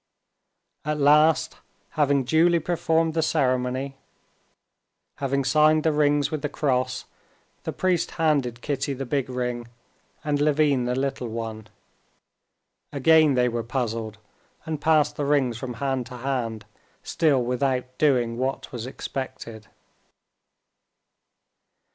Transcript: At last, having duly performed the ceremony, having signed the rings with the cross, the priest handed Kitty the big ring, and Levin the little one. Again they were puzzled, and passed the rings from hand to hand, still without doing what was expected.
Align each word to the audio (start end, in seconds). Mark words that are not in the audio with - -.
At 0.83 0.97
last, 0.99 1.57
having 1.91 2.23
duly 2.23 2.57
performed 2.59 3.13
the 3.13 3.21
ceremony, 3.21 3.97
having 5.17 5.43
signed 5.43 5.83
the 5.83 5.91
rings 5.91 6.31
with 6.31 6.41
the 6.41 6.49
cross, 6.49 7.05
the 7.65 7.71
priest 7.71 8.09
handed 8.17 8.61
Kitty 8.63 8.93
the 8.93 9.05
big 9.05 9.29
ring, 9.29 9.67
and 10.23 10.41
Levin 10.41 10.85
the 10.85 10.95
little 10.95 11.27
one. 11.27 11.67
Again 12.91 13.35
they 13.35 13.47
were 13.47 13.61
puzzled, 13.61 14.17
and 14.65 14.81
passed 14.81 15.17
the 15.17 15.25
rings 15.25 15.59
from 15.59 15.75
hand 15.75 16.07
to 16.07 16.17
hand, 16.17 16.65
still 17.03 17.43
without 17.43 17.95
doing 17.99 18.37
what 18.39 18.71
was 18.71 18.87
expected. 18.87 19.67